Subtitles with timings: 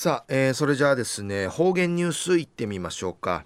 [0.00, 3.44] さあ、えー、それじゃあですね方言ニュースいってみましょうか、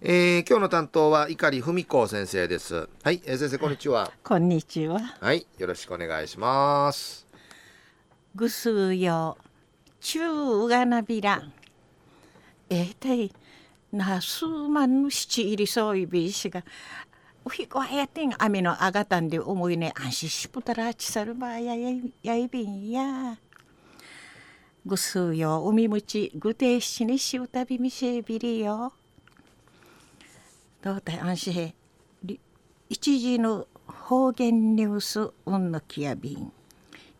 [0.00, 2.88] えー、今日の担当は碇文子先生です。
[3.02, 4.10] はい、えー、先生こんにちは。
[4.24, 4.98] こんにちは。
[5.20, 7.26] はいよろしくお願いします。
[8.34, 9.36] ぐすうよ
[10.00, 11.42] 中うがなびら
[12.70, 13.30] えー、たい
[13.92, 16.64] な数万の七入りそういびしが
[17.44, 21.90] おひこはやてん雨のあがたんで思いね安心しぷたらちさるばやや
[22.22, 23.36] やいびんや
[24.86, 28.92] ぐすうよ海むちぐてしにしうたびみせびりよ。
[30.82, 31.74] どうたい安心へ。
[32.90, 36.52] 一時の方言ニュースうんのきやびん。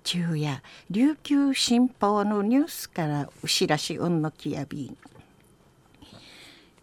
[0.04, 4.98] 昼夜琉球新報のニュースからうしらしうんのきやびん。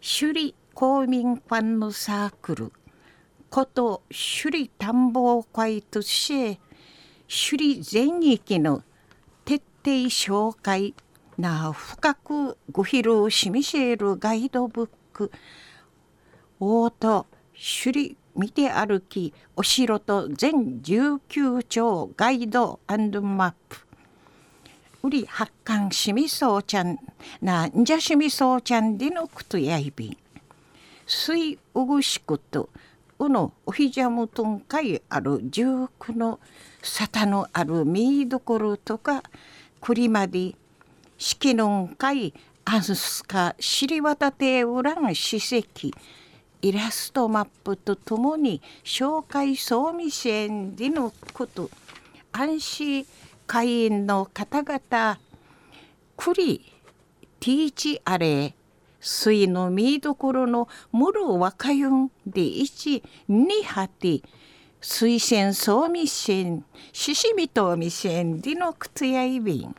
[0.00, 2.72] 首里公民館のサークル
[3.50, 6.60] こと首里探訪会として
[7.28, 8.82] 首里全域の
[9.82, 10.94] 定紹介
[11.36, 15.32] な深くご披露しみせるガイドブック。
[16.60, 23.76] 大と首里見て歩きお城と全19丁ガイドマップ。
[25.02, 26.96] うり発刊しみそうちゃん
[27.40, 30.16] なんじゃしみそうちゃんでのくとやいびん。
[31.06, 32.68] 水うぐしくと
[33.18, 36.38] うのおひじゃむとんかいある19の
[36.82, 39.22] 沙汰のある見どころとか
[39.82, 40.54] クリマディ
[41.40, 42.32] 季の会
[42.64, 45.90] アンスカ知りタてウラン史跡
[46.62, 51.68] イラストマップとともに紹介総見せんでのこと
[52.30, 53.06] 安心
[53.48, 55.18] 会員の方々
[56.16, 56.72] クリ
[57.40, 58.54] ティーチアレ
[59.00, 64.22] 水の見どころのもろ若ゆんで1、2、ィ、
[64.82, 66.42] 推薦総ミシ
[66.92, 69.76] ししみとトミシン、ディノクツヤイビン。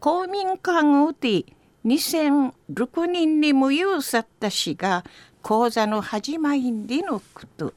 [0.00, 1.44] 公民館うて
[1.84, 5.04] 2006人に無用さったしが、
[5.42, 7.72] 講座の始まりんでのこと。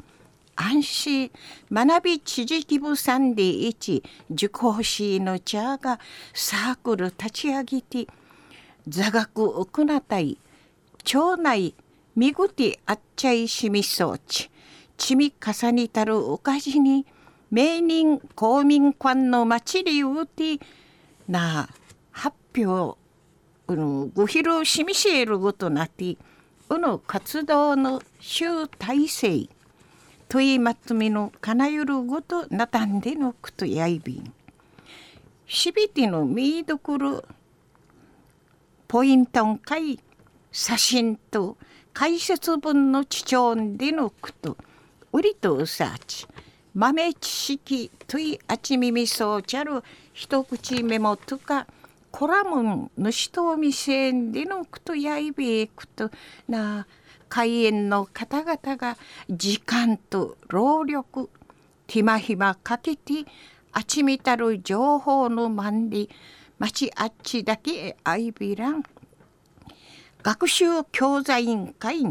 [0.56, 1.31] 安心
[1.72, 6.00] 学び知事義さんで一受講しの茶が
[6.34, 8.08] サークル立ち上げて
[8.85, 10.38] 座学行ったい
[11.06, 11.75] 町内
[12.16, 14.50] 見てあっちゃいしみそうち
[14.99, 17.07] ちみ重ねたるおかじに
[17.49, 20.59] 名人公民館の祭りうて
[21.27, 21.67] な
[22.11, 22.99] 発表
[23.67, 26.17] うのご披露しみせることなて
[26.69, 29.49] うの活動の集大成
[30.27, 34.33] といまとみのかなゆるごとなたんでのくとやいびん。
[35.47, 37.23] しびての見どころ
[38.87, 39.99] ポイントんかい
[40.51, 41.57] 写真と
[41.93, 44.57] 解説文の知長でのくと。
[45.12, 46.28] 売りとうさち。
[46.75, 49.84] 豆知識といあちみみそうちゃる
[50.14, 51.66] 一口メモとか
[52.12, 56.12] コラムン主とみせんでのくとやいべえくと
[56.47, 56.86] な
[57.28, 58.97] 開園の方々が
[59.30, 61.30] 時間と労力
[61.88, 63.26] 手間暇かけて
[63.72, 66.08] あちみたる情報のまんり
[66.59, 68.84] 町あっちだけあいびらん。
[70.22, 72.03] 学習教材委員会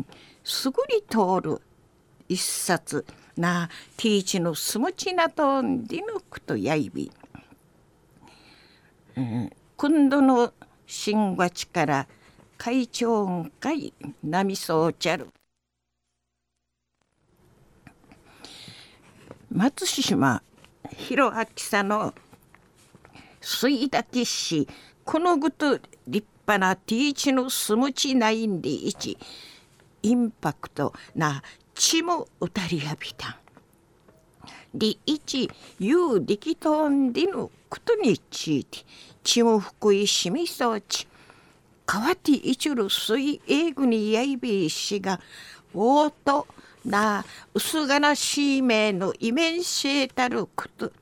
[0.42, 1.60] すぐり通る
[2.28, 3.04] 一冊。
[3.38, 7.10] なティーチのすむちなとんでぬくとやいび、
[9.16, 10.52] うん、今度の
[10.86, 12.08] 新月から
[12.58, 15.28] 会長会波そうちゃる
[19.50, 20.42] 松島
[20.90, 22.12] 弘明さんの
[23.40, 24.68] 水滝市
[25.04, 29.16] このぐと立派なティーチのすむちないんでいち。
[30.02, 31.42] インパクトな
[31.78, 33.34] ちもうたりやびたん。
[34.74, 37.50] りいちゆう力とんでぬこ
[37.84, 38.80] とについて
[39.22, 41.06] ちも福いしみそうち。
[41.86, 45.20] かわていちる水英語にやいびいしが
[45.72, 46.48] おうと
[46.84, 47.24] な
[47.54, 50.92] 薄がしいめのイメンシエたること。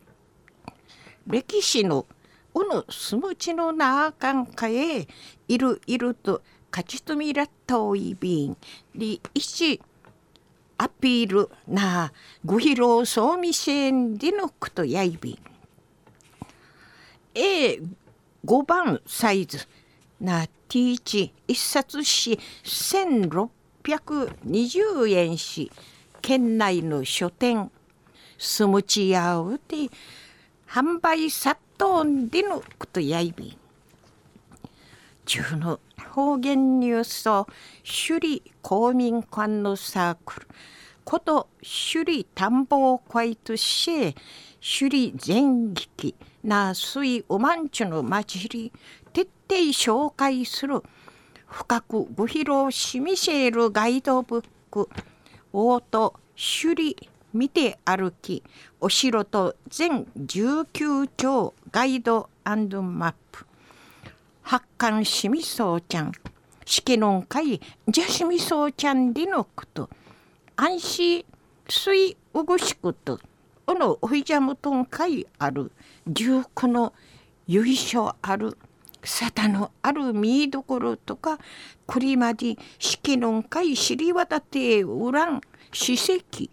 [1.27, 2.07] 歴史の
[2.55, 5.09] うぬすむちのなあかんかえ
[5.49, 8.57] いるいると勝ちとみらったおいびん。
[8.95, 9.81] りいち
[10.79, 12.13] アピールな
[12.45, 15.39] ご披露そうみせんでのことやいびん。
[17.35, 19.67] A5 番サイズ
[20.21, 25.73] な T1 一冊し1620円し
[26.21, 27.71] 県内の書店。
[28.39, 29.89] すむちやうて
[30.69, 33.57] 販売殺到でのことやいびん。
[35.27, 35.81] 中の
[36.15, 37.47] 方言ニュースを
[37.83, 40.47] 首里公民館のサークル。
[41.05, 44.15] こと首里探訪会とし
[44.61, 48.73] 首里全域な水おまんちゅの祭り
[49.13, 50.83] 徹底紹介する
[51.47, 54.89] 深くご披露しみせるガイドブック
[55.53, 58.43] オート首里見て歩き
[58.81, 63.47] お城と全19丁ガイドマップ。
[64.49, 66.13] 発刊しみそうちゃん。
[66.65, 69.91] 式の会じゃしみそうちゃんでのこと。
[70.55, 71.25] 安心
[71.69, 73.19] 水うぐしくと
[73.67, 75.73] おのおいじゃむとんかいある。
[76.07, 76.93] 十九の
[77.49, 78.57] 由緒ある。
[79.03, 81.41] 沙汰のある見どころとか
[81.89, 85.41] 栗まで式の会知り渡ってうらん。
[85.73, 86.51] 史跡。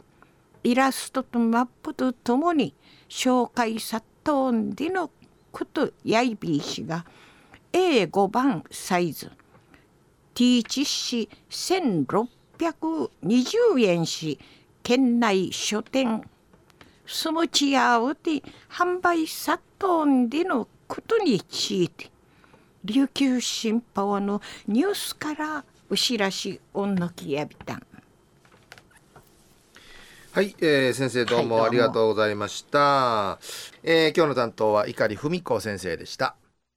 [0.63, 2.74] イラストとマップとともに
[3.07, 5.12] 紹介さっとんでの
[5.51, 7.06] ことやいびいしが。
[7.74, 9.30] A5 番サイズ。
[10.34, 14.40] T チッシ1620円し
[14.84, 16.24] 県内書店。
[17.06, 22.10] スムチヤウで販売さっとんでのことについて
[22.86, 27.75] 琉球新報のニュースからお知らしおんのきやびた。
[27.75, 27.84] ん
[30.31, 33.40] はい、えー、先生どうもありがとうございました、は
[33.84, 36.36] い、えー、今日の担当は碇文子先生でした